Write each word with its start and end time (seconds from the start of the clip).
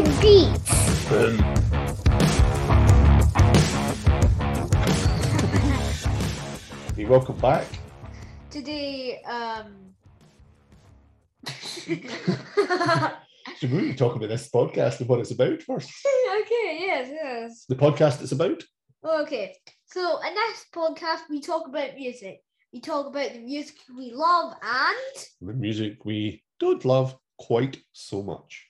rock 0.00 0.06
talking 0.06 0.20
beats. 0.20 0.74
Hey, 6.96 7.04
welcome 7.04 7.36
back. 7.36 7.66
Today, 8.50 9.22
um. 9.22 9.94
So 13.56 13.66
we 13.66 13.78
need 13.78 13.92
to 13.92 13.96
talk 13.96 14.14
about 14.14 14.28
this 14.28 14.48
podcast 14.50 15.00
and 15.00 15.08
what 15.08 15.18
it's 15.18 15.32
about 15.32 15.62
first. 15.62 15.90
okay, 16.42 16.78
yes, 16.80 17.08
yes. 17.10 17.64
The 17.68 17.74
podcast 17.74 18.22
it's 18.22 18.30
about. 18.30 18.62
Okay, 19.04 19.56
so 19.86 20.20
in 20.20 20.32
this 20.32 20.66
podcast, 20.72 21.28
we 21.28 21.40
talk 21.40 21.66
about 21.66 21.96
music. 21.96 22.40
We 22.72 22.80
talk 22.80 23.06
about 23.06 23.32
the 23.32 23.40
music 23.40 23.74
we 23.96 24.12
love 24.12 24.54
and. 24.62 25.26
The 25.40 25.54
music 25.54 26.04
we 26.04 26.44
don't 26.60 26.84
love 26.84 27.16
quite 27.36 27.78
so 27.92 28.22
much. 28.22 28.67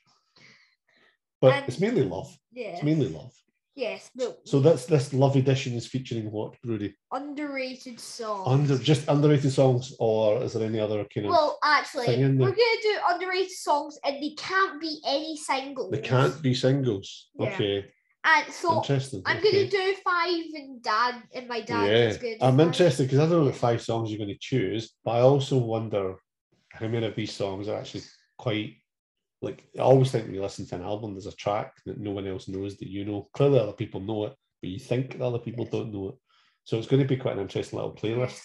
But 1.40 1.54
And- 1.54 1.68
it's 1.68 1.80
mainly 1.80 2.02
love. 2.02 2.36
Yeah. 2.52 2.68
It's 2.68 2.82
mainly 2.82 3.08
love. 3.08 3.32
Yes, 3.74 4.10
So 4.44 4.58
that's 4.58 4.86
this 4.86 5.14
love 5.14 5.36
edition 5.36 5.74
is 5.74 5.86
featuring 5.86 6.32
what, 6.32 6.56
Rudy? 6.64 6.96
underrated 7.12 8.00
songs. 8.00 8.48
Under 8.48 8.76
just 8.76 9.06
underrated 9.06 9.52
songs, 9.52 9.94
or 10.00 10.42
is 10.42 10.54
there 10.54 10.66
any 10.66 10.80
other 10.80 11.04
kind 11.14 11.26
of 11.26 11.30
Well, 11.30 11.60
actually, 11.62 12.06
we're 12.08 12.56
gonna 12.60 12.82
do 12.82 12.98
underrated 13.08 13.52
songs, 13.52 13.96
and 14.04 14.20
they 14.20 14.30
can't 14.30 14.80
be 14.80 15.00
any 15.06 15.36
singles. 15.36 15.92
they 15.92 16.00
can't 16.00 16.42
be 16.42 16.54
singles. 16.54 17.28
Yeah. 17.38 17.50
Okay. 17.54 17.84
And 18.24 18.52
so 18.52 18.78
interesting. 18.78 19.22
I'm 19.24 19.36
okay. 19.38 19.52
gonna 19.52 19.70
do 19.70 19.94
five, 20.02 20.44
and 20.54 20.82
Dad 20.82 21.22
and 21.32 21.46
my 21.46 21.60
dad 21.60 21.86
yeah, 21.86 22.08
is 22.08 22.16
gonna. 22.16 22.36
I'm 22.40 22.58
interested 22.58 23.04
because 23.04 23.20
I 23.20 23.26
don't 23.26 23.38
know 23.38 23.44
what 23.44 23.54
five 23.54 23.80
songs 23.80 24.10
you're 24.10 24.18
going 24.18 24.28
to 24.28 24.38
choose, 24.40 24.92
but 25.04 25.12
I 25.12 25.20
also 25.20 25.56
wonder 25.56 26.16
how 26.70 26.88
many 26.88 27.06
of 27.06 27.14
these 27.14 27.32
songs 27.32 27.68
are 27.68 27.78
actually 27.78 28.02
quite 28.38 28.74
like. 29.42 29.64
I 29.78 29.82
always 29.82 30.10
think 30.10 30.24
when 30.26 30.34
you 30.34 30.42
listen 30.42 30.66
to 30.66 30.74
an 30.76 30.82
album, 30.82 31.14
there's 31.14 31.26
a 31.26 31.32
track 31.36 31.74
that 31.86 31.98
no 31.98 32.10
one 32.10 32.26
else 32.26 32.48
knows 32.48 32.76
that 32.78 32.88
you 32.88 33.04
know. 33.04 33.28
Clearly, 33.34 33.58
other 33.60 33.72
people 33.72 34.00
know 34.00 34.26
it, 34.26 34.34
but 34.62 34.70
you 34.70 34.78
think 34.78 35.12
that 35.12 35.22
other 35.24 35.38
people 35.38 35.64
don't 35.64 35.92
know 35.92 36.08
it. 36.10 36.14
So 36.64 36.76
it's 36.78 36.86
going 36.88 37.02
to 37.02 37.08
be 37.08 37.16
quite 37.16 37.34
an 37.36 37.42
interesting 37.42 37.78
little 37.78 37.94
playlist 37.94 38.40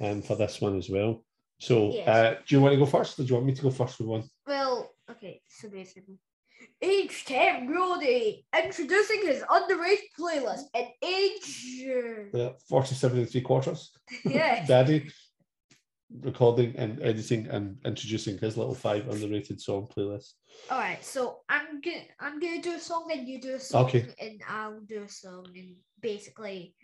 um, 0.00 0.22
for 0.22 0.36
this 0.36 0.60
one 0.60 0.76
as 0.78 0.88
well. 0.88 1.24
So, 1.60 1.92
Yes. 1.92 2.08
uh, 2.08 2.34
do 2.46 2.54
you 2.56 2.60
want 2.60 2.72
to 2.72 2.78
go 2.78 2.86
first, 2.86 3.18
or 3.18 3.22
do 3.22 3.28
you 3.28 3.34
want 3.34 3.46
me 3.46 3.54
to 3.54 3.62
go 3.62 3.70
first 3.70 3.98
with 3.98 4.08
one? 4.08 4.24
Well, 4.46 4.90
okay, 5.10 5.40
so 5.48 5.68
basically. 5.68 6.18
Age 6.80 7.24
10 7.26 7.66
Rudy 7.68 8.44
introducing 8.56 9.22
his 9.26 9.42
underrated 9.50 10.04
playlist 10.18 10.64
at 10.74 10.86
age. 11.02 11.84
Uh, 12.34 12.50
Forty-seven 12.68 13.18
and 13.18 13.28
three 13.30 13.40
quarters. 13.40 13.90
yeah. 14.24 14.64
Daddy 14.66 15.10
recording 16.20 16.74
and 16.76 17.02
editing 17.02 17.46
and 17.48 17.76
introducing 17.84 18.38
his 18.38 18.56
little 18.56 18.74
five 18.74 19.08
underrated 19.08 19.60
song 19.60 19.88
playlist. 19.96 20.32
Alright, 20.70 21.04
so 21.04 21.40
I'm 21.48 21.80
gonna 21.80 22.02
I'm 22.20 22.40
gonna 22.40 22.62
do 22.62 22.74
a 22.74 22.80
song 22.80 23.10
and 23.12 23.26
you 23.28 23.40
do 23.40 23.54
a 23.54 23.60
song 23.60 23.86
Okay. 23.86 24.06
and 24.20 24.40
I'll 24.48 24.80
do 24.80 25.02
a 25.02 25.08
song 25.08 25.46
and 25.56 25.74
basically 26.00 26.74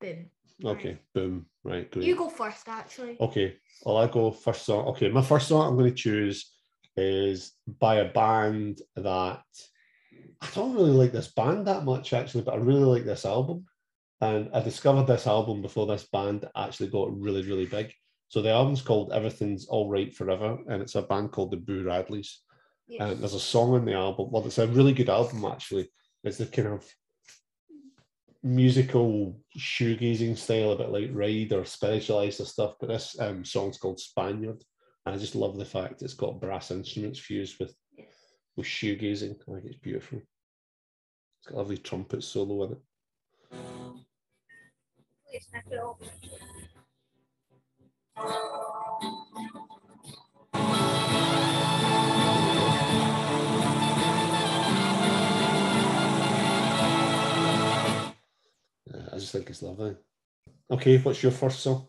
boom. 0.00 0.30
Okay, 0.64 0.98
boom. 1.14 1.46
Right, 1.64 1.90
great. 1.90 2.04
You 2.06 2.16
go 2.16 2.28
first 2.28 2.68
actually. 2.68 3.16
Okay, 3.20 3.56
well, 3.84 3.96
I 3.98 4.06
go 4.06 4.30
first 4.30 4.64
song. 4.64 4.86
Okay, 4.88 5.08
my 5.08 5.22
first 5.22 5.48
song 5.48 5.78
I'm 5.78 5.84
to 5.84 5.90
choose 5.90 6.52
is 6.96 7.52
by 7.78 7.96
a 7.96 8.12
band 8.12 8.80
that 8.96 9.42
I 10.42 10.46
don't 10.54 10.74
really 10.74 10.90
like 10.90 11.12
this 11.12 11.32
band 11.32 11.66
that 11.66 11.84
much 11.84 12.12
actually, 12.12 12.44
but 12.44 12.54
I 12.54 12.58
really 12.58 12.84
like 12.84 13.04
this 13.04 13.24
album. 13.24 13.66
And 14.22 14.50
I 14.52 14.60
discovered 14.60 15.06
this 15.06 15.26
album 15.26 15.62
before 15.62 15.86
this 15.86 16.06
band 16.12 16.46
actually 16.54 16.88
got 16.88 17.18
really, 17.18 17.42
really 17.42 17.66
big. 17.66 17.92
So 18.30 18.40
the 18.40 18.50
album's 18.50 18.80
called 18.80 19.12
Everything's 19.12 19.66
All 19.66 19.90
Right 19.90 20.14
Forever, 20.14 20.56
and 20.68 20.80
it's 20.80 20.94
a 20.94 21.02
band 21.02 21.32
called 21.32 21.50
the 21.50 21.56
Boo 21.56 21.82
Radleys. 21.82 22.28
Yeah. 22.86 23.08
And 23.08 23.20
there's 23.20 23.34
a 23.34 23.40
song 23.40 23.74
on 23.74 23.84
the 23.84 23.94
album. 23.94 24.30
Well, 24.30 24.46
it's 24.46 24.58
a 24.58 24.68
really 24.68 24.92
good 24.92 25.10
album 25.10 25.44
actually. 25.44 25.90
It's 26.22 26.38
the 26.38 26.46
kind 26.46 26.68
of 26.68 26.88
musical 28.44 29.36
shoegazing 29.58 30.38
style, 30.38 30.70
a 30.70 30.76
bit 30.76 30.90
like 30.90 31.10
Ride 31.12 31.52
or 31.52 31.64
Spiritualized 31.64 32.40
or 32.40 32.44
stuff. 32.44 32.74
But 32.78 32.90
this 32.90 33.18
um, 33.18 33.44
song's 33.44 33.78
called 33.78 33.98
Spaniard, 33.98 34.62
and 35.04 35.14
I 35.16 35.18
just 35.18 35.34
love 35.34 35.58
the 35.58 35.64
fact 35.64 36.02
it's 36.02 36.14
got 36.14 36.40
brass 36.40 36.70
instruments 36.70 37.18
fused 37.18 37.58
with 37.58 37.74
Yes. 37.98 38.06
with 38.56 38.66
shoegazing. 38.66 39.40
I 39.42 39.54
think 39.54 39.64
it's 39.64 39.78
beautiful. 39.78 40.18
It's 40.18 41.48
got 41.48 41.56
a 41.56 41.58
lovely 41.58 41.78
trumpet 41.78 42.22
solo 42.22 42.64
in 42.64 42.72
it. 42.72 42.78
Please, 45.26 45.48
I 48.22 48.50
Yeah, 58.92 59.00
I 59.12 59.16
just 59.18 59.32
think 59.32 59.48
it's 59.48 59.62
lovely. 59.62 59.96
Okay, 60.70 60.98
what's 60.98 61.22
your 61.22 61.32
first 61.32 61.60
song? 61.60 61.86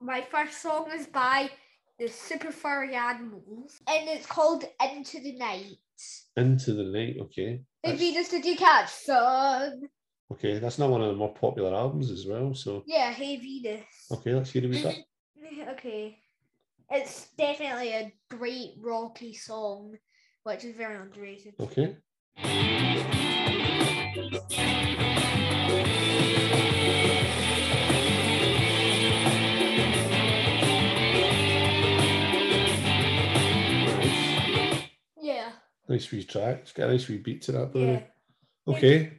My 0.00 0.20
first 0.20 0.60
song 0.60 0.88
is 0.92 1.06
by 1.06 1.50
the 1.98 2.08
Super 2.08 2.50
Furry 2.50 2.94
Animals 2.94 3.80
and 3.88 4.08
it's 4.08 4.26
called 4.26 4.64
Into 4.92 5.20
the 5.20 5.36
Night. 5.36 5.76
Into 6.36 6.72
the 6.74 6.84
Night. 6.84 7.16
Okay. 7.20 7.62
Hey 7.82 7.90
That's, 7.90 8.00
Venus, 8.00 8.28
did 8.28 8.44
you 8.44 8.56
catch 8.56 8.90
sun? 8.90 9.82
okay, 10.32 10.58
that's 10.58 10.78
not 10.78 10.90
one 10.90 11.02
of 11.02 11.08
the 11.08 11.14
more 11.14 11.32
popular 11.34 11.74
albums 11.74 12.10
as 12.10 12.26
well. 12.26 12.54
So 12.54 12.82
Yeah, 12.86 13.12
Hey 13.12 13.36
Venus. 13.36 13.84
okay, 14.10 14.34
let's 14.34 14.50
hear 14.50 14.64
a 14.64 14.68
wee 14.68 14.82
bit. 14.82 15.04
Okay. 15.60 16.18
It's 16.90 17.28
definitely 17.38 17.92
a 17.92 18.12
great 18.30 18.72
rocky 18.80 19.34
song, 19.34 19.96
which 20.44 20.64
is 20.64 20.74
very 20.76 20.96
underrated. 20.96 21.54
Okay. 21.60 21.96
Nice. 33.92 34.82
Yeah. 35.20 35.50
Nice 35.88 36.10
wee 36.10 36.24
track. 36.24 36.60
It's 36.62 36.72
got 36.72 36.88
a 36.88 36.92
nice 36.92 37.08
wee 37.08 37.18
beat 37.18 37.42
to 37.42 37.52
that, 37.52 37.74
Yeah. 37.74 38.00
though. 38.66 38.74
Okay. 38.74 39.18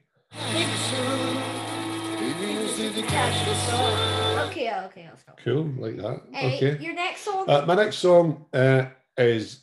Okay, 4.85 5.01
okay, 5.01 5.09
I'll 5.09 5.17
stop. 5.17 5.39
Cool. 5.44 5.66
Like 5.77 5.97
that. 5.97 6.21
Hey, 6.31 6.57
Okay. 6.57 6.83
your 6.83 6.94
next 6.94 7.21
song? 7.21 7.49
Uh, 7.49 7.66
my 7.66 7.75
next 7.75 7.97
song 7.97 8.45
uh, 8.53 8.85
is 9.17 9.61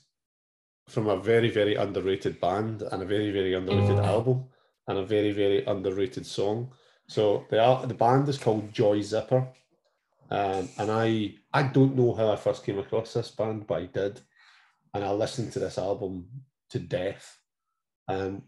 from 0.88 1.08
a 1.08 1.16
very, 1.16 1.50
very 1.50 1.74
underrated 1.76 2.40
band 2.40 2.82
and 2.82 3.02
a 3.02 3.06
very, 3.06 3.30
very 3.30 3.54
underrated 3.54 3.98
album 3.98 4.44
and 4.88 4.98
a 4.98 5.04
very, 5.04 5.32
very 5.32 5.64
underrated 5.64 6.26
song. 6.26 6.72
So 7.08 7.46
the 7.50 7.56
the 7.86 7.94
band 7.94 8.28
is 8.28 8.38
called 8.38 8.72
Joy 8.72 9.00
Zipper, 9.02 9.48
um, 10.30 10.68
and 10.78 10.90
I 10.90 11.34
I 11.52 11.64
don't 11.64 11.96
know 11.96 12.14
how 12.14 12.30
I 12.32 12.36
first 12.36 12.64
came 12.64 12.78
across 12.78 13.12
this 13.14 13.30
band, 13.32 13.66
but 13.66 13.82
I 13.82 13.86
did, 13.86 14.20
and 14.94 15.04
I 15.04 15.10
listened 15.10 15.52
to 15.52 15.58
this 15.58 15.76
album 15.78 16.28
to 16.70 16.78
death. 16.78 17.38
And 18.06 18.42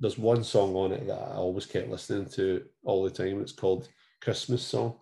there's 0.00 0.16
one 0.18 0.42
song 0.44 0.74
on 0.74 0.92
it 0.92 1.06
that 1.06 1.20
I 1.20 1.34
always 1.34 1.66
kept 1.66 1.90
listening 1.90 2.26
to 2.30 2.64
all 2.84 3.04
the 3.04 3.10
time. 3.10 3.40
It's 3.42 3.52
called 3.52 3.88
Christmas 4.22 4.62
Song. 4.62 4.96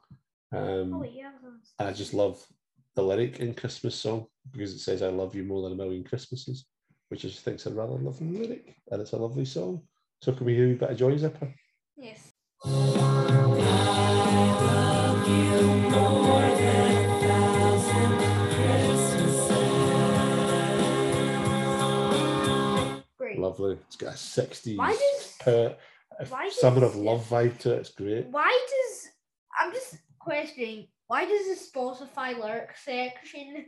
Um, 0.52 0.94
oh, 0.94 1.04
yeah. 1.04 1.30
I 1.78 1.92
just 1.92 2.14
love 2.14 2.44
the 2.94 3.02
lyric 3.02 3.40
in 3.40 3.54
Christmas 3.54 3.94
song 3.94 4.26
because 4.52 4.72
it 4.72 4.78
says, 4.78 5.02
I 5.02 5.08
love 5.08 5.34
you 5.34 5.44
more 5.44 5.62
than 5.62 5.72
a 5.72 5.76
million 5.76 6.04
Christmases, 6.04 6.66
which 7.08 7.24
I 7.24 7.28
just 7.28 7.40
think 7.44 7.56
is 7.56 7.66
a 7.66 7.74
rather 7.74 7.94
lovely 7.94 8.28
lyric. 8.28 8.76
And 8.90 9.00
it's 9.02 9.12
a 9.12 9.16
lovely 9.16 9.44
song. 9.44 9.82
So 10.22 10.32
can 10.32 10.46
we 10.46 10.54
hear 10.54 10.72
a 10.72 10.76
bit 10.76 10.90
of 10.90 10.96
Joy 10.96 11.16
Zipper? 11.16 11.52
Yes. 11.96 12.32
Great. 23.18 23.38
Lovely. 23.38 23.78
It's 23.86 23.96
got 23.96 24.14
a 24.14 24.16
60s 24.16 24.76
Why 24.76 24.92
does- 24.92 25.36
per, 25.40 25.76
why 26.28 26.48
summer 26.50 26.80
does- 26.80 26.90
of 26.94 26.96
love 26.96 27.26
vibe 27.28 27.58
to 27.60 27.72
it. 27.74 27.78
It's 27.80 27.90
great. 27.90 28.26
Why 28.26 28.50
does 28.68 29.08
I'm 29.58 29.72
just 29.72 29.96
questioning 30.26 30.88
why 31.06 31.24
does 31.24 31.46
the 31.46 31.78
Spotify 31.78 32.36
lyric 32.36 32.76
section 32.84 33.64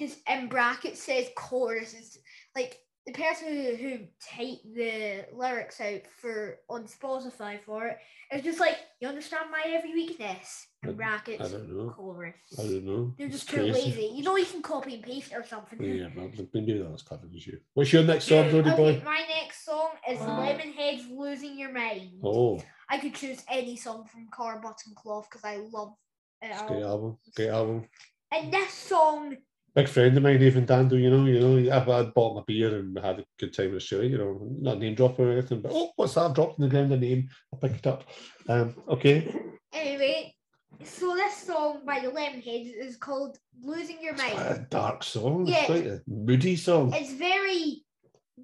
just 0.00 0.18
in 0.28 0.48
brackets 0.48 1.00
says 1.00 1.28
chorus? 1.36 1.94
It's 1.94 2.18
like 2.56 2.78
the 3.06 3.12
person 3.12 3.46
who, 3.48 3.76
who 3.76 3.98
typed 4.20 4.74
the 4.74 5.26
lyrics 5.32 5.80
out 5.80 6.00
for 6.20 6.58
on 6.68 6.86
Spotify 6.86 7.60
for 7.62 7.86
it 7.86 7.98
is 8.32 8.42
just 8.42 8.58
like 8.58 8.76
you 9.00 9.06
understand 9.06 9.44
my 9.52 9.62
every 9.72 9.94
weakness 9.94 10.66
in 10.82 10.96
brackets 10.96 11.40
I 11.40 11.52
don't 11.56 11.70
know. 11.70 11.90
chorus. 11.90 12.34
I 12.58 12.62
don't 12.62 12.84
know. 12.84 13.14
They're 13.16 13.28
It's 13.28 13.36
just 13.44 13.48
too 13.48 13.62
lazy. 13.62 14.10
You 14.12 14.24
know 14.24 14.36
you 14.36 14.44
can 14.44 14.62
copy 14.62 14.96
and 14.96 15.04
paste 15.04 15.32
or 15.32 15.44
something. 15.46 15.78
Oh, 15.80 15.84
yeah, 15.84 16.08
well, 16.16 16.30
maybe 16.52 16.78
that 16.78 16.92
as 16.92 17.02
clever 17.02 17.28
as 17.32 17.46
you. 17.46 17.60
What's 17.74 17.92
your 17.92 18.02
next 18.02 18.24
song, 18.24 18.46
Roddy 18.46 18.70
Okay, 18.70 18.76
boy? 18.76 19.02
my 19.04 19.22
next 19.28 19.64
song 19.64 19.90
is 20.10 20.18
Lemonhead's 20.18 21.08
Losing 21.08 21.56
Your 21.56 21.72
Mind. 21.72 22.10
Oh, 22.24 22.60
I 22.88 22.98
could 22.98 23.14
choose 23.14 23.42
any 23.50 23.76
song 23.76 24.04
from 24.06 24.28
Car 24.30 24.60
Button 24.60 24.94
Cloth 24.94 25.28
because 25.30 25.44
I 25.44 25.56
love 25.72 25.94
it. 26.42 26.46
it's 26.50 26.60
a 26.60 26.62
all. 26.62 26.68
great 26.68 26.82
album. 26.84 27.18
Great 27.34 27.48
album. 27.50 27.84
And 28.32 28.52
this 28.52 28.72
song 28.72 29.36
big 29.74 29.88
friend 29.88 30.16
of 30.16 30.22
mine, 30.22 30.42
Evan 30.42 30.64
Dando, 30.64 30.96
you 30.96 31.10
know, 31.10 31.26
you 31.26 31.38
know, 31.38 31.76
I've 31.76 31.88
I'd 31.88 32.14
bought 32.14 32.34
my 32.34 32.42
beer 32.46 32.78
and 32.78 32.94
we 32.94 33.00
had 33.00 33.20
a 33.20 33.24
good 33.38 33.52
time 33.54 33.68
in 33.70 33.76
Australia, 33.76 34.08
you 34.10 34.18
know, 34.18 34.40
not 34.58 34.78
name 34.78 34.94
drop 34.94 35.18
or 35.18 35.30
anything, 35.30 35.60
but 35.60 35.70
oh, 35.74 35.92
what's 35.96 36.14
that? 36.14 36.30
I 36.30 36.32
dropped 36.32 36.58
on 36.58 36.64
the 36.64 36.70
ground, 36.70 36.92
a 36.92 36.96
name, 36.96 37.28
I 37.54 37.58
picked 37.58 37.80
it 37.80 37.86
up. 37.86 38.04
Um, 38.48 38.74
okay. 38.88 39.32
Anyway, 39.74 40.34
so 40.82 41.14
this 41.14 41.36
song 41.36 41.82
by 41.84 42.00
the 42.00 42.08
Lemonheads 42.08 42.72
is 42.74 42.96
called 42.96 43.38
"Losing 43.62 44.00
Your 44.00 44.14
It's 44.14 44.22
Mind." 44.22 44.34
quite 44.34 44.50
a 44.52 44.66
dark 44.70 45.04
song. 45.04 45.42
It's 45.42 45.50
Yeah. 45.50 45.66
quite 45.66 45.86
a 45.86 46.02
moody 46.06 46.56
song. 46.56 46.92
It's 46.94 47.12
very 47.12 47.82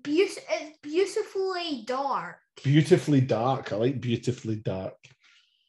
beautiful. 0.03 0.43
It's 0.51 0.79
beautifully 0.83 1.85
dark. 1.87 2.37
Beautifully 2.63 3.21
dark. 3.21 3.73
I 3.73 3.77
like 3.77 4.01
beautifully 4.01 4.57
dark. 4.57 4.95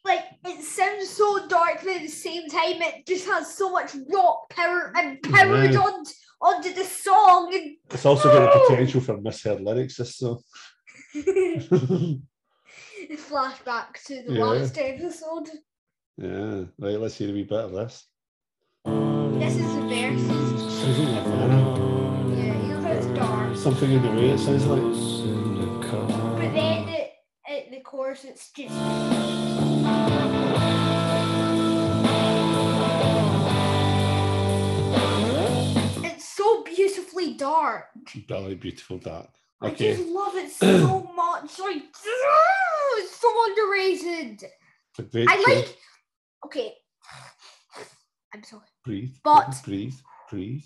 Like 0.04 0.24
it 0.44 0.62
sounds 0.62 1.08
so 1.08 1.46
dark, 1.48 1.80
but 1.82 1.96
at 1.96 2.02
the 2.02 2.08
same 2.08 2.48
time, 2.48 2.82
it 2.82 3.06
just 3.06 3.26
has 3.26 3.54
so 3.56 3.70
much 3.70 3.94
rock 4.12 4.48
power 4.50 4.92
and 4.96 5.20
powered 5.22 5.72
Yeah. 5.72 5.80
on 5.80 6.04
onto 6.42 6.74
the 6.74 6.84
song. 6.84 7.54
And 7.54 7.76
It's 7.90 8.04
also 8.04 8.28
got 8.30 8.52
the 8.52 8.60
potential 8.68 9.00
for 9.00 9.16
misheard 9.20 9.60
lyrics, 9.62 9.96
this 9.96 10.16
song. 10.18 10.40
flashback 13.16 13.94
to 14.06 14.22
the 14.26 14.34
Yeah. 14.34 14.44
last 14.44 14.76
episode. 14.78 15.48
yeah, 16.18 16.64
right, 16.78 16.98
let's 17.00 17.16
hear 17.16 17.30
a 17.30 17.32
wee 17.32 17.44
bit 17.44 17.58
of 17.58 17.72
this. 17.72 18.04
This 18.84 19.56
is 19.56 19.74
the 19.74 19.82
verses. 19.88 20.98
Nirvana. 20.98 21.60
Yeah, 22.36 22.62
you 22.62 22.68
know 22.68 22.80
how 22.82 22.92
it's 22.92 23.06
dark, 23.06 23.56
Something 23.56 23.92
in 23.92 24.02
the 24.02 24.10
way 24.10 24.30
it 24.30 24.38
sounds 24.38 24.66
like. 24.66 25.43
Chorus, 27.84 28.24
it's 28.24 28.50
just. 28.50 28.74
It's 36.04 36.28
so 36.28 36.62
beautifully 36.64 37.34
dark. 37.34 37.86
Really 38.28 38.54
beautiful 38.54 38.98
dark. 38.98 39.28
Okay. 39.62 39.92
I 39.92 39.96
just 39.96 40.08
love 40.08 40.34
it 40.36 40.50
so 40.50 41.00
much. 41.16 41.58
Like, 41.58 41.82
it's 42.96 43.16
so 43.16 43.44
underrated. 43.46 44.44
It's 44.98 45.14
I 45.28 45.44
like. 45.48 45.76
Okay. 46.44 46.74
I'm 48.34 48.42
sorry. 48.42 48.62
breathe. 48.84 49.14
but- 49.22 49.60
breathe, 49.64 49.94
breathe. 50.30 50.62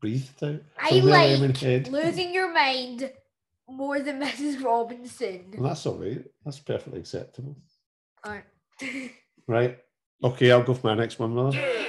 Breathe 0.00 0.28
it 0.42 0.42
out. 0.46 0.60
I 0.78 0.98
like 1.00 1.88
losing 1.88 2.34
your 2.34 2.52
mind 2.52 3.10
more 3.68 4.00
than 4.00 4.20
Mrs. 4.22 4.62
Robinson. 4.62 5.54
Well, 5.56 5.68
that's 5.68 5.86
all 5.86 5.96
right. 5.96 6.24
That's 6.44 6.58
perfectly 6.60 7.00
acceptable. 7.00 7.56
Alright. 8.24 8.44
Right. 9.46 9.76
Okay, 10.22 10.50
I'll 10.50 10.62
go 10.62 10.72
for 10.72 10.86
my 10.86 10.94
next 10.94 11.18
one, 11.18 11.34
Miller. 11.34 11.52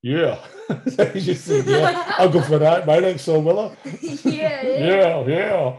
Yeah. 0.00 0.38
You 1.14 1.34
said, 1.34 1.66
yeah. 1.66 2.14
I'll 2.18 2.28
go 2.28 2.40
for 2.40 2.58
that. 2.58 2.86
My 2.86 3.00
next 3.00 3.22
song, 3.22 3.44
Miller. 3.44 3.76
yeah, 3.84 4.62
yeah. 4.62 4.62
yeah, 4.62 5.22
yeah. 5.26 5.76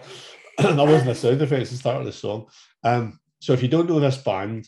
that 0.57 0.75
wasn't 0.75 1.11
a 1.11 1.15
sound 1.15 1.41
effect 1.41 1.61
at 1.61 1.69
the 1.69 1.75
start 1.77 2.01
of 2.01 2.05
the 2.05 2.11
song. 2.11 2.47
Um, 2.83 3.17
so 3.39 3.53
if 3.53 3.61
you 3.61 3.69
don't 3.69 3.87
know 3.87 3.99
this 4.01 4.17
band, 4.17 4.67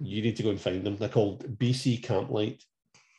you 0.00 0.20
need 0.20 0.36
to 0.36 0.42
go 0.42 0.50
and 0.50 0.60
find 0.60 0.84
them. 0.84 0.96
They're 0.96 1.08
called 1.08 1.58
BC 1.58 2.02
Camplight, 2.02 2.60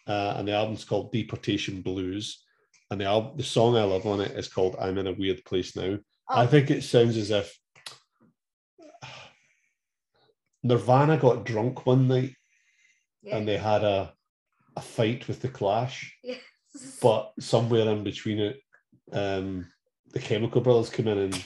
uh, 0.05 0.35
and 0.37 0.47
the 0.47 0.53
album's 0.53 0.85
called 0.85 1.11
Deportation 1.11 1.81
Blues. 1.81 2.43
And 2.91 3.01
the 3.01 3.05
album, 3.05 3.37
the 3.37 3.43
song 3.43 3.75
I 3.75 3.83
love 3.83 4.05
on 4.05 4.21
it 4.21 4.31
is 4.31 4.47
called 4.47 4.75
"I'm 4.79 4.99
in 4.99 5.07
a 5.07 5.13
Weird 5.13 5.43
Place 5.45 5.75
Now." 5.75 5.97
I 6.27 6.43
Oh. 6.43 6.47
think 6.47 6.71
it 6.71 6.83
sounds 6.83 7.17
as 7.17 7.31
if 7.31 7.57
Nirvana 10.63 11.17
got 11.17 11.45
drunk 11.45 11.85
one 11.85 12.07
night 12.07 12.33
yeah. 13.21 13.37
and 13.37 13.47
they 13.47 13.57
had 13.57 13.83
a 13.83 14.13
a 14.77 14.81
fight 14.81 15.25
with 15.29 15.41
the 15.41 15.47
Clash, 15.47 16.13
Yes. 16.21 16.41
but 17.01 17.31
somewhere 17.39 17.87
in 17.89 18.03
between 18.03 18.39
it, 18.39 18.59
um, 19.13 19.71
the 20.11 20.19
Chemical 20.19 20.59
Brothers 20.59 20.89
come 20.89 21.07
in 21.07 21.17
and 21.17 21.45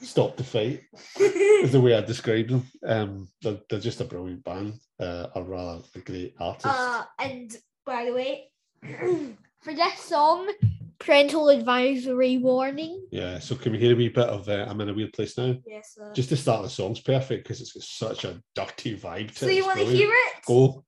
stopped 0.00 0.38
the 0.38 0.44
fight. 0.44 0.80
Is 1.20 1.72
the 1.72 1.80
way 1.82 1.94
I 1.94 2.00
describe 2.00 2.48
them. 2.48 2.66
Um, 2.86 3.28
they're, 3.42 3.58
they're 3.68 3.78
just 3.78 4.00
a 4.00 4.04
brilliant 4.04 4.42
band, 4.42 4.80
uh, 4.98 5.26
or 5.34 5.42
rather, 5.42 5.82
a 5.94 5.98
great 5.98 6.34
artist. 6.40 6.64
uh, 6.66 7.04
and 7.18 7.54
by 7.84 8.06
the 8.06 8.14
way, 8.14 8.50
for 9.60 9.74
this 9.74 9.98
song, 10.00 10.48
parental 10.98 11.48
advisory 11.48 12.38
warning. 12.38 13.06
yeah. 13.10 13.38
So 13.38 13.54
can 13.54 13.72
we 13.72 13.78
hear 13.78 13.92
a 13.92 13.96
wee 13.96 14.08
bit 14.08 14.28
of 14.28 14.48
uh, 14.48 14.66
"I'm 14.68 14.80
in 14.80 14.88
a 14.88 14.94
Weird 14.94 15.12
Place 15.12 15.36
Now"? 15.38 15.54
Yes. 15.66 15.98
Uh, 16.00 16.12
Just 16.14 16.28
to 16.30 16.36
start, 16.36 16.62
the 16.62 16.70
song's 16.70 17.00
perfect 17.00 17.44
because 17.44 17.60
it's 17.60 17.72
got 17.72 17.82
such 17.82 18.24
a 18.24 18.40
dirty 18.54 18.96
vibe 18.96 19.28
to 19.28 19.32
it. 19.32 19.38
so 19.38 19.46
it. 19.48 19.54
you 19.56 19.64
want 19.66 19.78
to 19.78 19.84
hear 19.86 20.08
it? 20.10 20.44
Go. 20.46 20.84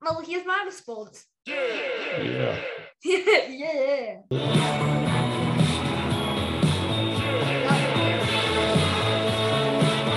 Well, 0.00 0.20
here's 0.20 0.46
my 0.46 0.62
response. 0.66 1.24
Yeah. 1.46 2.56
yeah. 3.04 4.16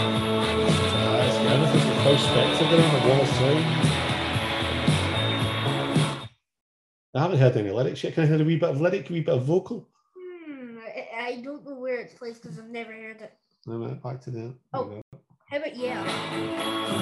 That's 0.03 1.37
good. 1.37 1.51
Everything's 1.51 1.85
got 1.85 2.03
Phil 2.03 2.17
Spector 2.17 2.65
there 2.71 2.85
on 2.85 2.93
the 2.95 3.07
wall 3.07 3.25
too. 3.37 4.10
I 7.13 7.19
haven't 7.23 7.39
heard 7.39 7.57
any 7.57 7.71
lyrics 7.71 8.03
yet. 8.03 8.13
Can 8.13 8.23
I 8.23 8.27
hear 8.27 8.41
a 8.41 8.45
wee 8.45 8.55
bit 8.55 8.69
of 8.69 8.79
lyric, 8.79 9.09
a 9.09 9.13
wee 9.13 9.19
bit 9.19 9.35
of 9.35 9.43
vocal? 9.43 9.85
Hmm, 10.17 10.77
I, 10.77 11.23
I 11.23 11.41
don't 11.41 11.65
know 11.65 11.73
where 11.75 11.99
it's 11.99 12.13
placed 12.13 12.41
because 12.41 12.57
I've 12.57 12.69
never 12.69 12.93
heard 12.93 13.21
it. 13.21 13.33
No, 13.67 13.77
no, 13.77 13.93
back 13.95 14.21
to 14.21 14.31
that. 14.31 14.53
Oh. 14.73 14.85
There 14.85 14.95
we 14.95 15.01
go. 15.01 15.19
How 15.49 15.57
about 15.57 15.75
yeah? 15.75 16.01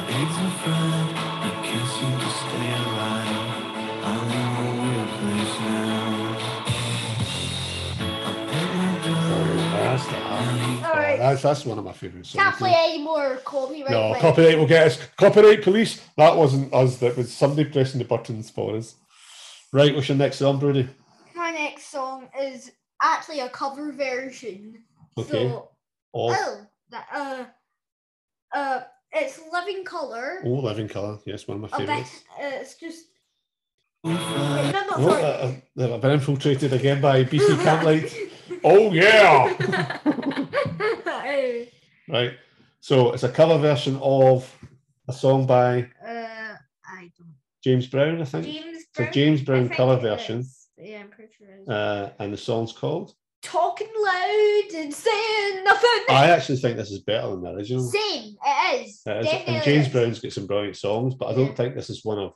Eggs 0.09 0.38
and 0.39 0.53
fried, 0.53 1.15
I 1.15 1.61
can't 1.63 2.21
to 2.21 2.29
stay 2.29 2.71
alive. 2.89 3.69
I'm 4.03 4.31
in 4.31 4.45
a 4.57 4.81
weird 4.81 5.09
place 5.19 5.56
now. 5.59 6.38
I 8.01 8.41
put 8.50 8.69
my 8.75 8.89
gun 9.06 9.57
That's, 9.69 10.06
All 10.85 10.94
right. 10.95 11.19
that's, 11.19 11.41
that's 11.44 11.65
one 11.65 11.77
of 11.77 11.85
my 11.85 11.91
favourite 11.94 12.25
songs. 12.25 12.41
Can't 12.44 12.56
play 12.57 12.73
any 12.75 13.03
more 13.03 13.35
copyright. 13.45 13.91
No, 13.91 14.09
like- 14.09 14.21
copyright 14.21 14.57
will 14.57 14.65
get 14.65 14.88
us. 14.88 15.00
Copyright 15.17 15.61
police. 15.61 16.01
That 16.17 16.35
wasn't 16.35 16.73
us. 16.73 16.97
That 16.97 17.15
was 17.15 17.31
somebody 17.31 17.69
pressing 17.69 18.00
the 18.00 18.06
buttons 18.06 18.50
for 18.50 18.75
us. 18.75 18.95
Right, 19.71 19.94
what's 19.94 20.10
your 20.10 20.18
next 20.18 20.38
song, 20.38 20.60
Brody? 20.60 20.88
My 21.36 21.51
next 21.51 21.92
song 21.92 22.27
is 22.39 22.71
actually 23.01 23.39
a 23.42 23.50
cover 23.50 23.92
version. 23.92 24.83
Okay. 25.18 25.50
So, 25.50 25.69
Oh, 26.11 26.33
oh, 26.33 26.61
that, 26.90 27.06
uh, 27.14 27.45
uh, 28.57 28.81
it's 29.11 29.40
Living 29.54 29.83
Colour. 29.85 30.42
oh, 30.44 30.49
Living 30.49 30.88
Colour. 30.88 31.19
Yes, 31.26 31.47
one 31.47 31.57
of 31.57 31.61
my 31.61 31.69
Oh, 31.71 31.78
favourites. 31.80 32.23
that's, 32.40 32.54
uh, 32.54 32.57
it's 32.61 32.76
just. 32.76 33.06
with 34.04 34.14
No, 34.16 34.71
no, 34.71 34.83
Oh, 34.95 35.09
sorry. 35.09 35.23
uh, 35.23 35.52
uh, 35.92 35.95
I've 35.95 36.02
been 36.02 36.11
infiltrated 36.11 36.73
again 36.73 36.99
by 36.99 37.23
BC 37.23 37.56
Camplight. 37.64 38.31
oh, 38.64 38.92
yeah. 38.92 39.56
Right. 42.09 42.31
So 42.80 43.11
it's 43.14 43.21
a 43.21 43.30
cover 43.30 43.59
version 43.59 43.99
of 44.02 44.52
a 45.07 45.14
song 45.14 45.45
by 45.45 45.81
uh, 46.04 46.56
I 46.88 47.11
don't. 47.16 47.35
James 47.64 47.85
Brown, 47.85 48.19
I 48.19 48.26
think. 48.26 48.45
James 48.45 48.79
It's 48.99 49.09
a 49.09 49.11
James 49.13 49.41
Brown 49.41 49.69
cover 49.69 49.97
version. 49.97 50.39
is. 50.39 50.68
Yeah, 50.77 50.99
I'm 51.01 51.09
pretty 51.09 51.31
sure 51.37 51.47
it 51.47 51.61
is. 51.63 51.69
Uh, 51.69 52.11
and 52.19 52.33
the 52.33 52.37
song's 52.37 52.71
called. 52.71 53.13
Talking 53.41 53.87
loud 53.97 54.63
and 54.75 54.94
saying 54.94 55.63
nothing. 55.63 55.89
I 56.09 56.29
actually 56.29 56.57
think 56.57 56.75
this 56.77 56.91
is 56.91 56.99
better 57.03 57.29
than 57.29 57.41
the 57.44 57.51
original. 57.51 57.83
Same. 57.83 58.35
It 58.45 58.87
is. 58.87 59.01
It 59.06 59.25
is. 59.25 59.44
And 59.47 59.63
James 59.63 59.87
is. 59.87 59.94
Brown's 59.94 60.19
got 60.19 60.33
some 60.33 60.47
brilliant 60.47 60.75
songs, 60.75 61.15
but 61.15 61.27
I 61.27 61.33
don't 61.33 61.47
Yeah. 61.47 61.53
think 61.56 61.75
this 61.75 61.89
is 61.89 62.03
one 62.03 62.19
of. 62.19 62.33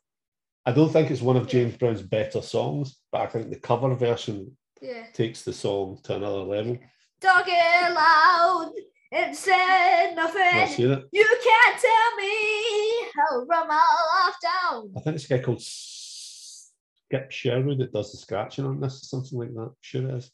I 0.65 0.71
don't 0.71 0.89
think 0.89 1.11
it's 1.11 1.21
one 1.21 1.35
of 1.35 1.47
James 1.47 1.75
Brown's 1.75 2.01
better 2.01 2.41
songs, 2.41 2.97
but 3.11 3.19
I 3.21 3.25
think 3.27 3.49
the 3.49 3.59
cover 3.59 3.93
version 3.95 4.55
Yeah. 4.81 5.07
takes 5.13 5.41
the 5.43 5.51
song 5.51 5.99
to 6.03 6.15
another 6.15 6.43
level. 6.43 6.77
Talking 7.19 7.53
loud 7.93 8.71
and 9.11 9.35
saying 9.35 10.15
nothing. 10.15 10.77
You 10.79 10.95
can't 11.43 11.79
tell 11.81 12.15
me 12.17 13.01
how 13.13 13.39
run 13.45 13.67
my 13.67 13.85
life 14.25 14.35
down. 14.41 14.93
I 14.95 15.01
think 15.01 15.15
it's 15.17 15.25
a 15.25 15.37
guy 15.37 15.43
called 15.43 15.61
Skip 17.13 17.31
Sherwood 17.31 17.77
that 17.77 17.93
does 17.93 18.11
the 18.11 18.17
scratching 18.17 18.65
on 18.65 18.79
this, 18.79 19.03
or 19.03 19.05
something 19.05 19.37
like 19.37 19.53
that. 19.53 19.71
Sure 19.81 20.09
it 20.09 20.15
is. 20.15 20.31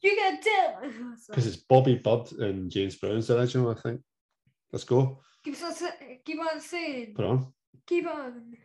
You 0.00 0.16
can't 0.16 0.42
tell 0.42 0.80
me. 0.82 1.14
Because 1.28 1.46
it's 1.46 1.56
Bobby 1.56 1.94
Byrd 1.94 2.32
and 2.32 2.68
James 2.68 2.96
Brown's 2.96 3.30
original, 3.30 3.70
I 3.70 3.74
think. 3.74 4.00
Let's 4.72 4.82
go. 4.82 5.20
Keep 5.44 5.62
on, 5.62 5.72
keep 6.24 6.38
on 6.40 6.60
saying. 6.60 7.14
Put 7.14 7.26
on. 7.26 7.52
Keep 7.86 8.08
on. 8.08 8.56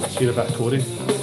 Let's 0.00 0.18
hear 0.18 0.30
a 0.30 0.32
bit 0.32 0.50
of 0.50 0.54
Corey. 0.56 1.19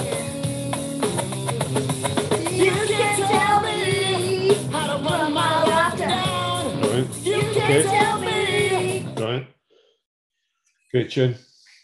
Okay. 7.70 7.84
can't 7.84 8.08
tell 8.08 8.20
me. 8.22 9.14
Brilliant. 9.16 9.48
Great 10.92 11.12
tune. 11.12 11.36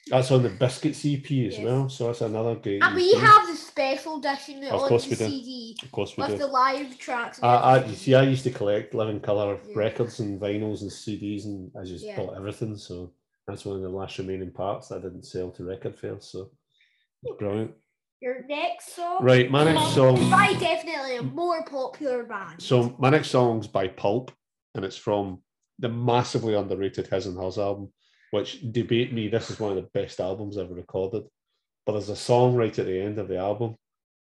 That's 0.09 0.31
on 0.31 0.43
the 0.43 0.49
Biscuits 0.49 1.05
EP 1.05 1.25
as 1.47 1.57
Yes. 1.57 1.63
well, 1.63 1.89
so 1.89 2.07
that's 2.07 2.21
another 2.21 2.55
great. 2.55 2.81
And 2.83 2.95
we 2.95 3.13
EP. 3.13 3.19
have 3.19 3.47
the 3.47 3.55
special 3.55 4.17
edition 4.19 4.63
Of 4.65 4.81
on 4.81 4.91
the. 4.91 4.99
CD 4.99 5.77
of 5.83 5.91
course, 5.91 6.15
we 6.17 6.23
with 6.23 6.31
do. 6.31 6.37
the 6.39 6.47
live 6.47 6.97
tracks. 6.97 7.41
I, 7.41 7.55
I, 7.55 7.85
you 7.85 7.95
see, 7.95 8.13
I 8.13 8.23
used 8.23 8.43
to 8.43 8.51
collect 8.51 8.93
living 8.93 9.19
color 9.21 9.57
Yeah. 9.67 9.73
records 9.75 10.19
and 10.19 10.39
vinyls 10.41 10.81
and 10.81 10.91
CDs, 10.91 11.45
and 11.45 11.71
I 11.79 11.83
just 11.85 12.03
Yeah. 12.05 12.17
bought 12.17 12.35
everything. 12.35 12.75
So 12.77 13.13
that's 13.47 13.65
one 13.65 13.77
of 13.77 13.81
the 13.81 13.89
last 13.89 14.17
remaining 14.17 14.51
parts 14.51 14.89
that 14.89 14.97
I 14.99 15.01
didn't 15.01 15.23
sell 15.23 15.51
to 15.51 15.63
record 15.63 15.97
fairs. 15.97 16.25
So 16.25 16.51
brilliant. 17.39 17.71
Your 18.21 18.45
next 18.47 18.95
song, 18.95 19.21
Right, 19.23 19.49
my 19.51 19.65
next 19.65 19.97
um, 19.97 20.17
song. 20.17 20.29
by 20.31 20.53
definitely 20.53 21.17
a 21.17 21.23
more 21.23 21.63
popular 21.65 22.23
band. 22.23 22.61
So 22.61 22.95
my 22.99 23.09
next 23.09 23.29
song's 23.31 23.67
by 23.67 23.87
Pulp, 23.89 24.31
and 24.75 24.83
it's 24.85 24.95
from 24.97 25.41
the 25.79 25.89
massively 25.89 26.55
underrated 26.55 27.07
His 27.07 27.25
and 27.25 27.37
Hers 27.37 27.57
album, 27.57 27.91
which 28.31 28.61
debate 28.71 29.13
me, 29.13 29.27
this 29.27 29.49
is 29.49 29.59
one 29.59 29.77
of 29.77 29.83
the 29.83 29.89
best 29.93 30.19
albums 30.19 30.57
ever 30.57 30.73
recorded. 30.73 31.23
But 31.85 31.93
there's 31.93 32.09
a 32.09 32.15
song 32.15 32.55
right 32.55 32.77
at 32.77 32.85
the 32.85 32.99
end 32.99 33.19
of 33.19 33.27
the 33.27 33.37
album 33.37 33.75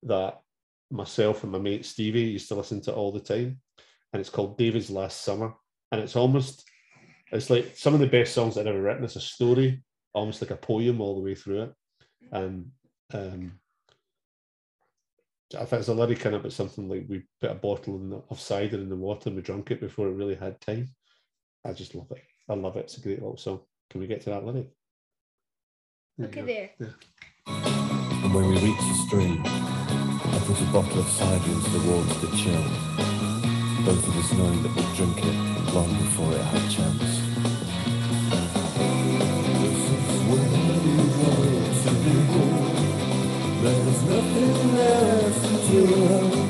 that 0.04 0.40
myself 0.90 1.42
and 1.42 1.52
my 1.52 1.58
mate 1.58 1.86
Stevie 1.86 2.22
used 2.22 2.48
to 2.48 2.54
listen 2.54 2.80
to 2.82 2.92
all 2.92 3.12
the 3.12 3.20
time, 3.20 3.60
and 4.12 4.20
it's 4.20 4.30
called 4.30 4.58
David's 4.58 4.90
Last 4.90 5.22
Summer. 5.22 5.54
And 5.92 6.00
it's 6.00 6.16
almost 6.16 6.68
it's 7.30 7.50
like 7.50 7.76
some 7.76 7.94
of 7.94 8.00
the 8.00 8.06
best 8.06 8.34
songs 8.34 8.56
I've 8.56 8.66
ever 8.66 8.80
written. 8.80 9.04
It's 9.04 9.16
a 9.16 9.20
story, 9.20 9.82
almost 10.12 10.42
like 10.42 10.50
a 10.50 10.56
poem 10.56 11.00
all 11.00 11.16
the 11.16 11.22
way 11.22 11.34
through 11.34 11.62
it. 11.62 11.72
And 12.32 12.70
um 13.12 13.58
if 15.52 15.72
it's 15.72 15.88
a 15.88 15.94
lyric 15.94 16.24
in 16.26 16.34
it, 16.34 16.42
but 16.42 16.52
something 16.52 16.88
like 16.88 17.04
we 17.08 17.22
put 17.40 17.50
a 17.50 17.54
bottle 17.54 18.24
of 18.28 18.40
cider 18.40 18.76
in 18.76 18.88
the 18.88 18.96
water 18.96 19.28
and 19.28 19.36
we 19.36 19.42
drank 19.42 19.70
it 19.70 19.80
before 19.80 20.08
it 20.08 20.14
really 20.14 20.34
had 20.34 20.60
time. 20.60 20.88
I 21.64 21.73
just 21.73 21.94
love 21.94 22.11
it. 22.11 22.23
I 22.49 22.54
love 22.54 22.76
it. 22.76 22.80
It's 22.85 22.99
a 22.99 23.00
great 23.00 23.21
little 23.23 23.37
song. 23.37 23.61
Can 23.90 24.00
we 24.00 24.06
get 24.06 24.21
to 24.23 24.30
that 24.30 24.44
lyric? 24.44 24.68
There 26.18 26.26
Look 26.26 26.37
at 26.37 26.47
go. 26.47 26.52
there. 26.52 26.71
And 27.47 28.35
when 28.35 28.49
we 28.49 28.54
reached 28.59 28.80
the 28.80 28.94
stream, 29.06 29.42
I 29.44 30.38
put 30.47 30.61
a 30.61 30.64
bottle 30.73 31.00
of 31.00 31.09
cider 31.09 31.50
into 31.50 31.71
the 31.71 31.90
water 31.90 32.14
to 32.21 32.37
chill. 32.37 32.64
Both 33.85 34.09
of 34.09 34.16
us 34.16 34.33
knowing 34.33 34.62
that 34.62 34.75
we'd 34.75 34.94
drink 34.97 35.18
it 35.18 35.75
long 35.75 35.90
before 36.04 36.33
it 36.33 36.40
had 36.42 36.71
chance. 36.71 37.21
This 39.61 39.83
is 39.90 40.21
where 40.28 40.50
we 40.85 40.94
want 41.21 41.75
to 41.83 41.92
be. 42.04 42.14
There's 43.62 44.02
nothing 44.04 44.75
left 44.76 45.42
to 45.68 45.80
Warning, 45.80 46.30
more 46.30 46.43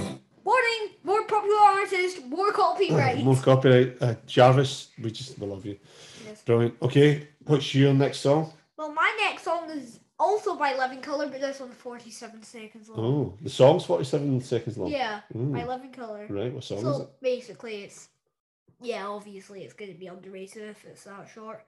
popular 1.44 1.80
artist, 1.80 2.26
more 2.26 2.52
copyright. 2.52 3.18
More 3.18 3.36
copyright. 3.36 3.96
Uh, 4.00 4.14
Jarvis, 4.26 4.88
we 5.00 5.10
just 5.10 5.38
we 5.38 5.46
love 5.46 5.64
you. 5.66 5.78
Yes. 6.26 6.42
Brilliant. 6.42 6.76
Okay, 6.82 7.28
what's 7.44 7.74
your 7.74 7.94
next 7.94 8.20
song? 8.20 8.52
Well, 8.76 8.92
my 8.92 9.16
next 9.20 9.44
song 9.44 9.70
is 9.70 10.00
also 10.18 10.56
by 10.56 10.76
Living 10.76 11.00
Colour, 11.00 11.28
but 11.28 11.40
this 11.40 11.60
one's 11.60 11.74
47 11.74 12.42
seconds 12.42 12.88
long. 12.88 12.98
Oh, 13.00 13.38
the 13.40 13.50
song's 13.50 13.84
47 13.84 14.40
seconds 14.40 14.78
long. 14.78 14.90
Yeah, 14.90 15.20
Ooh, 15.36 15.52
by 15.52 15.64
Living 15.64 15.92
Colour. 15.92 16.26
Right, 16.28 16.52
what 16.52 16.64
song 16.64 16.78
is 16.86 17.00
it? 17.00 17.08
basically, 17.20 17.84
it's 17.84 18.08
yeah, 18.80 19.06
obviously 19.06 19.62
it's 19.62 19.74
going 19.74 19.92
to 19.92 19.98
be 19.98 20.06
underrated 20.08 20.68
if 20.70 20.84
it's 20.84 21.04
that 21.04 21.28
short. 21.32 21.64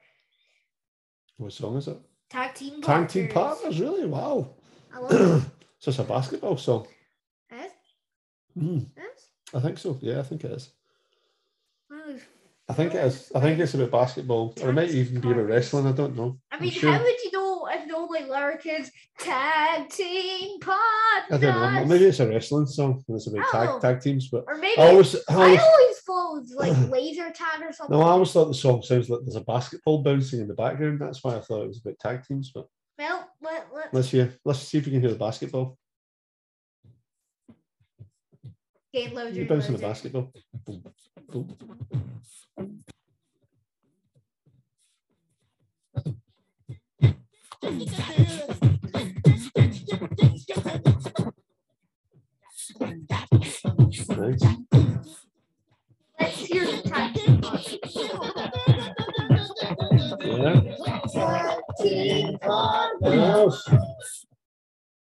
What 1.39 1.53
song 1.53 1.77
is 1.77 1.89
it? 1.89 1.99
Tag 2.31 2.55
team. 2.55 2.83
Tag 2.83 3.09
Team 3.09 3.29
Partners. 3.29 3.59
Partners, 3.61 3.81
really? 3.81 4.07
Wow. 4.07 4.49
I 4.93 4.99
love 4.99 5.13
it. 5.13 5.43
so 5.79 5.91
it's 5.91 5.99
a 5.99 6.05
basketball 6.05 6.57
song. 6.57 6.87
Yes, 7.53 7.71
Mm, 8.59 8.87
yes. 8.97 9.29
I 9.57 9.61
think 9.61 9.79
so. 9.79 9.99
Yeah, 10.03 10.19
I 10.21 10.23
think 10.23 10.45
it 10.45 10.51
is. 10.53 10.71
I 12.69 12.73
think 12.73 12.95
it 12.95 13.05
is. 13.05 13.31
I 13.35 13.41
think 13.41 13.61
it's 13.61 13.75
about 13.75 13.93
basketball. 13.93 14.53
Or 14.61 14.71
it 14.71 14.73
might 14.73 14.91
even 14.91 15.21
be 15.21 15.31
about 15.31 15.47
wrestling. 15.47 15.87
I 15.87 15.93
don't 15.93 16.17
know. 16.17 16.39
I 16.51 16.59
mean, 16.59 16.73
sure. 16.73 16.93
how 16.93 16.99
would 17.03 17.23
you 17.23 17.31
know 17.33 17.69
if 17.71 17.87
the 17.89 17.95
only 17.95 18.25
lyric 18.25 18.67
is 18.67 18.91
tag 19.21 19.89
team 19.89 20.59
partners? 20.59 21.31
I 21.31 21.39
don't 21.39 21.75
know. 21.75 21.85
Maybe 21.85 22.07
it's 22.07 22.19
a 22.19 22.29
wrestling 22.29 22.67
song. 22.67 23.05
and 23.07 23.17
It's 23.17 23.29
about 23.29 23.47
Oh. 23.55 23.79
tag 23.79 23.81
tag 23.81 24.01
teams. 24.03 24.29
But 24.29 24.45
Or 24.49 24.57
maybe 24.59 24.79
I 24.81 24.89
always, 24.89 25.15
I 25.15 25.33
I 25.33 25.35
always, 25.37 25.61
always 25.61 25.99
followed 26.01 26.51
like 26.57 26.77
laser 26.91 27.31
tag 27.31 27.63
or 27.63 27.73
something. 27.73 27.97
no, 27.97 28.03
I 28.05 28.11
always 28.11 28.33
thought 28.33 28.47
the 28.49 28.55
song 28.55 28.83
sounds 28.83 29.09
like 29.09 29.21
there's 29.23 29.37
a 29.37 29.41
basketball 29.43 30.03
bouncing 30.03 30.41
in 30.41 30.49
the 30.49 30.55
background. 30.55 31.01
That's 31.01 31.23
why 31.23 31.37
I 31.37 31.41
thought 31.41 31.63
it 31.63 31.69
was 31.69 31.79
about 31.81 32.01
tag 32.01 32.25
teams. 32.27 32.51
But 32.53 32.67
Well, 32.99 33.31
let, 33.41 33.69
let, 33.73 33.95
let's 33.95 34.11
hear. 34.11 34.35
Let's 34.45 34.59
see 34.59 34.79
if 34.79 34.87
we 34.87 34.93
can 34.93 35.01
hear 35.03 35.11
the 35.13 35.17
basketball. 35.17 35.79
Load 39.05 39.37
You're 39.37 39.45
bouncing 39.45 39.77
the 39.77 39.79
basketball. 39.79 40.33
Nice. 54.17 54.41
Yeah. 60.25 60.61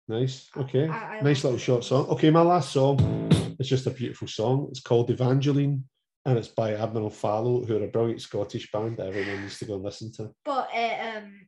Nice. 0.07 0.49
Okay. 0.57 0.87
I, 0.87 1.17
I 1.17 1.21
nice 1.21 1.43
little 1.43 1.59
short 1.59 1.83
song. 1.83 2.07
Okay, 2.07 2.31
my 2.31 2.41
last 2.41 2.71
song 2.71 3.42
is 3.59 3.69
just 3.69 3.87
a 3.87 3.91
beautiful 3.91 4.27
song. 4.27 4.67
It's 4.69 4.81
called 4.81 5.09
Evangeline 5.09 5.83
and 6.25 6.37
it's 6.37 6.47
by 6.47 6.73
Admiral 6.73 7.09
Fallow, 7.09 7.63
who 7.63 7.77
are 7.77 7.83
a 7.83 7.87
brilliant 7.87 8.21
Scottish 8.21 8.71
band 8.71 8.97
that 8.97 9.07
everyone 9.07 9.41
needs 9.41 9.59
to 9.59 9.65
go 9.65 9.75
and 9.75 9.83
listen 9.83 10.11
to. 10.13 10.31
But 10.45 10.69
uh, 10.73 11.17
um, 11.17 11.47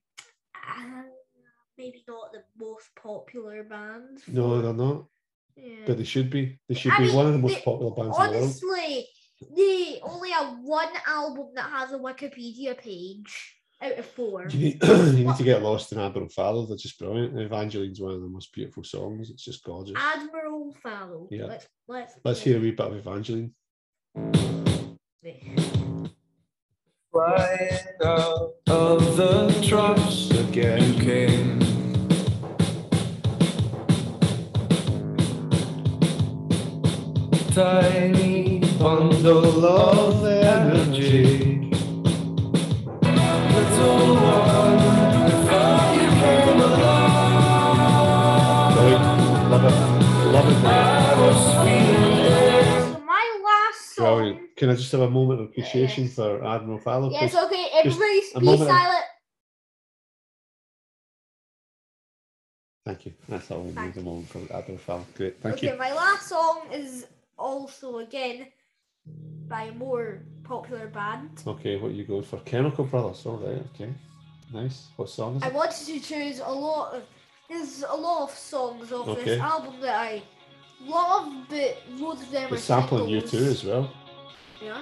uh, 0.55 1.03
maybe 1.77 2.03
not 2.07 2.33
the 2.33 2.43
most 2.57 2.89
popular 3.01 3.63
bands. 3.63 4.23
No, 4.27 4.61
they're 4.61 4.73
not, 4.73 5.05
yeah. 5.55 5.85
but 5.85 5.97
they 5.97 6.03
should 6.03 6.29
be. 6.29 6.59
They 6.67 6.75
should 6.75 6.91
I 6.91 6.99
be 6.99 7.05
mean, 7.05 7.15
one 7.15 7.27
of 7.27 7.33
the 7.33 7.39
most 7.39 7.55
they- 7.55 7.61
popular 7.61 7.91
bands 7.91 8.17
in 8.17 8.23
the 8.23 8.31
world. 8.31 8.43
Honestly, 8.43 9.07
they 9.55 9.99
only 10.03 10.31
have 10.31 10.57
one 10.61 10.89
album 11.07 11.47
that 11.55 11.69
has 11.69 11.91
a 11.91 11.97
Wikipedia 11.97 12.77
page 12.77 13.55
out 13.85 13.99
of 13.99 14.05
four. 14.05 14.47
You 14.49 14.59
need, 14.59 14.83
you 14.83 15.25
need 15.25 15.35
to 15.35 15.43
get 15.43 15.61
lost 15.61 15.91
in 15.91 15.99
Admiral 15.99 16.29
Fallow. 16.29 16.65
They're 16.65 16.77
just 16.77 16.99
brilliant. 16.99 17.39
Evangeline's 17.39 18.01
one 18.01 18.13
of 18.13 18.21
the 18.21 18.27
most 18.27 18.53
beautiful 18.53 18.83
songs. 18.83 19.29
It's 19.29 19.43
just 19.43 19.63
gorgeous. 19.63 19.95
Admiral 19.97 20.75
Fallow. 20.81 21.27
Yeah. 21.31 21.45
Let's 21.45 21.67
let's 21.87 22.13
Let's 22.23 22.41
hear 22.41 22.57
a 22.57 22.59
wee 22.59 22.71
bit 22.71 22.87
of 22.87 22.95
Evangeline. 22.95 23.53
Right 27.13 27.81
out 28.03 28.53
of 28.67 29.17
the 29.17 29.65
troughs 29.65 30.31
again 30.31 30.99
came. 30.99 31.59
Tiny 37.53 38.59
bundle 38.77 39.65
of 39.65 40.25
energy. 40.25 41.64
Can 54.55 54.69
I 54.69 54.75
just 54.75 54.91
have 54.93 55.01
a 55.01 55.09
moment 55.09 55.41
of 55.41 55.47
appreciation 55.47 56.07
for 56.07 56.43
Admiral 56.45 56.79
Fallow? 56.79 57.11
Yes, 57.11 57.33
please? 57.33 57.43
okay, 57.43 57.67
everybody 57.73 58.21
a 58.33 58.39
be 58.39 58.45
moment 58.45 58.61
of- 58.61 58.67
silent. 58.69 59.03
Thank 62.85 63.05
you. 63.05 63.13
That's 63.27 63.51
all 63.51 63.61
we 63.63 63.81
need 63.81 63.97
a 63.97 64.01
moment 64.01 64.29
for 64.29 64.39
Admiral 64.53 64.77
Fallow. 64.77 65.05
Great. 65.15 65.41
Thank 65.41 65.55
okay, 65.55 65.71
you. 65.71 65.77
my 65.77 65.93
last 65.93 66.29
song 66.29 66.61
is 66.71 67.07
also 67.37 67.97
again 67.99 68.47
by 69.47 69.63
a 69.63 69.71
more 69.73 70.19
popular 70.43 70.87
band. 70.87 71.41
Okay, 71.45 71.77
what 71.77 71.91
you 71.93 72.03
going 72.03 72.23
for? 72.23 72.37
Chemical 72.39 72.85
Brothers. 72.85 73.25
All 73.25 73.37
right. 73.37 73.63
Okay. 73.73 73.93
Nice. 74.53 74.87
What 74.95 75.09
song 75.09 75.37
is 75.37 75.43
I 75.43 75.47
it? 75.47 75.53
wanted 75.53 75.85
to 75.85 75.99
choose 75.99 76.39
a 76.39 76.51
lot 76.51 76.93
of 76.93 77.03
there's 77.49 77.83
a 77.87 77.95
lot 77.95 78.23
of 78.23 78.31
songs 78.35 78.91
off 78.91 79.07
Okay. 79.07 79.23
this 79.23 79.39
album 79.39 79.79
that 79.81 79.95
I 79.99 80.23
love, 80.83 81.31
but 81.49 81.77
loads 81.91 82.21
of 82.23 82.31
them 82.31 82.51
are 82.53 82.57
sampling 82.57 83.07
you 83.09 83.21
singles. 83.21 83.31
too 83.31 83.51
as 83.51 83.63
well. 83.63 83.91
Yeah, 84.63 84.81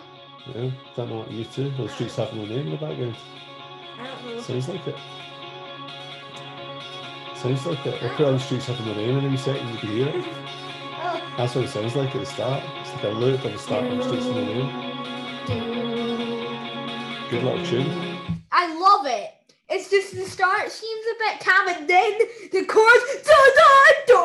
Yeah. 0.55 0.71
Don't 0.95 1.09
know 1.09 1.17
what 1.19 1.29
U2. 1.29 1.75
The 1.77 1.89
streets 1.89 2.15
have 2.15 2.33
no 2.33 2.45
name 2.45 2.67
in 2.67 2.71
the 2.71 2.77
background. 2.77 3.15
I 3.99 4.07
don't 4.07 4.25
know. 4.35 4.41
Sounds 4.41 4.69
like 4.69 4.87
it. 4.87 4.95
Sounds 7.35 7.65
like 7.65 7.85
it. 7.85 8.01
We'll 8.01 8.11
put 8.15 8.25
on 8.27 8.39
streets 8.39 8.67
have 8.67 8.79
no 8.85 8.93
name 8.93 9.17
in 9.17 9.33
a 9.33 9.37
second. 9.37 9.67
You 9.69 9.77
can 9.77 9.89
hear 9.89 10.07
it. 10.07 10.25
That's 11.37 11.55
what 11.55 11.65
it 11.65 11.69
sounds 11.69 11.95
like 11.95 12.13
at 12.15 12.21
the 12.21 12.25
start. 12.25 12.63
It's 12.81 12.93
like 12.93 13.03
a 13.03 13.09
loop 13.09 13.43
of 13.43 13.51
the 13.51 13.57
start 13.57 13.83
going 13.83 14.01
straight 14.03 14.21
in 14.21 14.33
the 14.33 14.41
end. 14.41 14.69
Good 17.29 17.43
little 17.43 17.65
tune. 17.65 17.89
I 18.51 18.73
love 18.79 19.05
it. 19.07 19.31
It's 19.69 19.89
just 19.89 20.15
the 20.15 20.25
start 20.25 20.71
seems 20.71 21.05
a 21.07 21.15
bit 21.19 21.39
calm 21.39 21.67
and 21.69 21.87
then 21.89 22.19
the 22.51 22.65
chorus. 22.65 23.23
Da, 23.25 23.33
da, 23.33 23.83
da, 24.07 24.23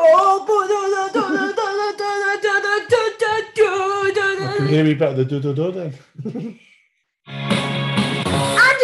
can 4.68 4.74
hear 4.74 4.84
me 4.84 4.92
better 4.92 5.14
the 5.14 5.24
do 5.24 5.40
do 5.40 5.54
do 5.54 5.72
then. 5.72 5.94
and 6.24 6.58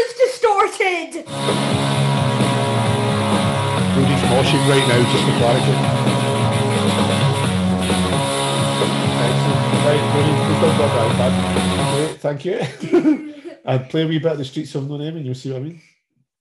it's 0.02 0.14
distorted. 0.18 1.26
Rudy's 3.94 4.24
moshing 4.30 4.64
right 4.70 4.86
now 4.88 5.02
just 5.12 5.24
to 5.26 5.32
clarify. 5.36 6.33
Brilliant. 10.76 11.08
We've 11.08 11.18
done 11.18 11.32
bad. 11.32 12.06
Great, 12.08 12.20
thank 12.20 12.44
you. 12.44 13.34
and 13.64 13.88
play 13.90 14.02
a 14.02 14.06
wee 14.06 14.18
bit 14.18 14.32
of 14.32 14.38
the 14.38 14.44
streets 14.44 14.72
have 14.72 14.88
no 14.88 14.96
name 14.96 15.16
and 15.16 15.24
you'll 15.24 15.34
see 15.34 15.52
what 15.52 15.60
I 15.60 15.64
mean. 15.64 15.80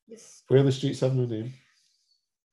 Yes. 0.08 0.42
Where 0.48 0.64
the 0.64 0.72
streets 0.72 1.02
have 1.02 1.16
no 1.16 1.26
name. 1.26 1.54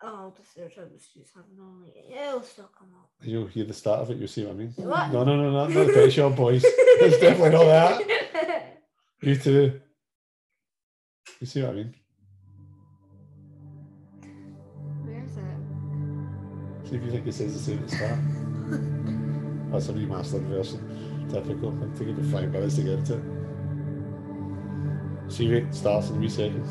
Oh, 0.03 0.33
the 0.37 0.43
search 0.45 0.77
the 0.77 0.99
streets 0.99 1.33
have 1.35 1.45
no 1.57 1.65
name. 1.83 2.05
it'll 2.11 2.43
still 2.43 2.71
come 2.79 2.89
up. 2.99 3.11
You'll 3.23 3.47
hear 3.47 3.65
the 3.65 3.73
start 3.75 4.01
of 4.01 4.11
it, 4.11 4.19
you'll 4.19 4.29
see 4.29 4.45
what 4.45 4.53
I 4.53 4.59
mean. 4.59 4.73
What? 4.77 5.13
No, 5.13 5.25
no, 5.25 5.37
no, 5.37 5.69
no, 5.69 5.85
the 5.85 5.93
Pet 5.93 6.13
Shop 6.13 6.37
Boys. 6.37 6.63
It's 6.65 7.19
definitely 7.19 7.51
not 7.51 7.65
that. 7.65 8.83
U2. 9.23 9.81
You 11.41 11.47
see 11.47 11.63
what 11.63 11.71
I 11.71 11.75
mean? 11.75 11.95
Where's 15.05 15.37
it? 15.37 16.89
See 16.89 16.97
if 16.97 17.03
you 17.03 17.11
think 17.11 17.27
it 17.27 17.33
says 17.33 17.55
the 17.55 17.59
same 17.59 17.79
at 17.79 17.89
the 17.89 17.97
start. 17.97 18.19
That's 19.73 19.89
a 19.89 19.93
remastered 19.93 20.43
version. 20.43 21.00
Typical. 21.31 21.73
It'll 21.83 21.97
take 21.97 22.09
about 22.09 22.25
five 22.27 22.51
minutes 22.53 22.77
to 22.77 22.83
get 22.83 22.93
into 22.99 23.15
it. 23.15 23.23
See 25.33 25.47
it 25.53 25.73
starts 25.73 26.11
in 26.11 26.17
a 26.17 26.19
wee 26.19 26.29
second. 26.29 26.65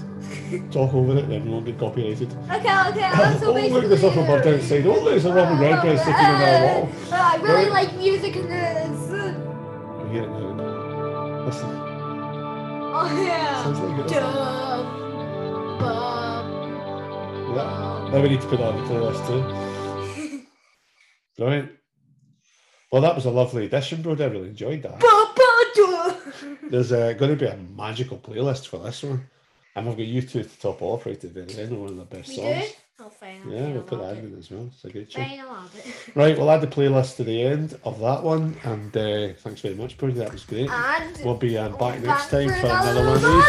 Talk 0.72 0.94
over 0.94 1.18
it, 1.18 1.30
then 1.30 1.46
we 1.46 1.52
won't 1.52 1.66
get 1.66 1.80
copyrighted. 1.80 2.30
Okay, 2.52 2.58
okay, 2.58 3.00
that's 3.00 3.42
oh, 3.44 3.54
look, 3.54 3.88
there's 3.88 4.04
a 4.04 4.10
bird 4.10 4.46
outside. 4.48 4.86
Oh, 4.86 5.06
there's 5.06 5.24
a 5.26 5.32
Robin 5.34 5.58
Redbreast 5.60 6.04
sitting 6.04 6.20
on 6.20 6.42
our 6.42 6.66
wall. 6.66 6.90
I 7.14 7.36
really 7.38 7.70
Right. 7.70 7.88
like 7.88 7.96
music 7.98 8.36
in 8.36 8.50
this. 8.50 9.10
You 9.10 10.10
hear 10.12 10.24
it 10.24 10.30
now. 10.30 11.46
Listen. 11.46 11.70
Oh 11.72 13.24
yeah. 13.24 13.64
Sounds 13.64 13.80
like 13.80 14.00
it. 14.00 14.08
Dum, 14.10 15.80
bum, 15.80 16.46
Yeah. 17.56 18.10
Now 18.12 18.22
we 18.22 18.28
need 18.30 18.42
to 18.42 18.48
put 18.48 18.60
that 18.60 18.74
on 18.74 18.76
the 18.76 18.94
playlist 18.94 19.26
too. 19.26 20.42
Brilliant. 21.38 21.70
Well, 22.92 23.02
that 23.04 23.16
was 23.16 23.26
a 23.26 23.32
lovely 23.32 23.66
edition, 23.66 24.02
bro. 24.02 24.14
I 24.14 24.26
really 24.26 24.50
enjoyed 24.50 24.82
that. 24.84 25.00
There's 26.64 26.92
uh, 26.92 27.14
going 27.14 27.32
to 27.32 27.38
be 27.38 27.46
a 27.46 27.56
magical 27.58 28.18
playlist 28.18 28.68
for 28.68 28.78
this 28.80 29.04
one. 29.04 29.28
And 29.76 29.86
we've 29.88 29.96
got 29.98 30.08
U2 30.08 30.32
to 30.32 30.44
top 30.60 30.82
off 30.82 31.06
right 31.06 31.14
at 31.16 31.22
the 31.22 31.28
very 31.44 31.56
end, 31.64 31.80
one 31.80 31.90
of 31.90 31.98
the 31.98 32.04
best 32.06 32.30
We 32.30 32.36
songs. 32.36 32.66
do? 32.66 32.72
Oh, 33.02 33.08
fine. 33.10 33.40
Yeah, 33.50 33.70
we'll 33.72 33.84
put 33.84 34.02
that 34.02 34.18
in 34.18 34.36
as 34.38 34.52
well. 34.52 34.70
It's 34.74 34.84
a 34.84 34.90
good 34.90 35.10
tune. 35.10 35.24
Fine, 35.24 35.40
I'll 35.40 35.54
have 35.56 35.74
it. 35.76 35.86
Right, 36.16 36.38
we'll 36.38 36.52
add 36.52 36.60
the 36.62 36.68
playlist 36.68 37.16
to 37.18 37.24
the 37.24 37.42
end 37.44 37.80
of 37.86 38.00
that 38.00 38.24
one. 38.24 38.58
And 38.64 38.98
uh, 38.98 39.30
thanks 39.38 39.62
very 39.62 39.76
much, 39.76 39.98
Brody. 39.98 40.16
That 40.16 40.34
was 40.34 40.44
great. 40.44 40.70
And 40.70 41.18
We'll 41.24 41.36
be 41.36 41.58
um, 41.58 41.72
back 41.78 42.02
back 42.02 42.04
next 42.04 42.30
time 42.30 42.50
for 42.50 42.66
another 42.68 43.06
one 43.06 43.16
of 43.16 43.22
these. 43.22 43.46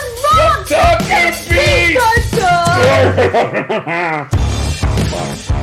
Talking. 0.68 1.34
Beats! 1.50 2.30